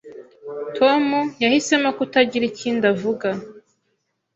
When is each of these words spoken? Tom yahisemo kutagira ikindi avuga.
Tom 0.77 1.03
yahisemo 1.43 1.89
kutagira 1.97 2.43
ikindi 2.51 2.83
avuga. 2.93 3.27